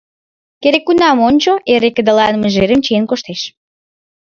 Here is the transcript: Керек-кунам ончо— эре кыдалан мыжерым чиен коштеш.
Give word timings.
Керек-кунам 0.61 1.17
ончо— 1.27 1.53
эре 1.73 1.89
кыдалан 1.95 2.33
мыжерым 2.41 2.79
чиен 2.85 3.05
коштеш. 3.07 3.41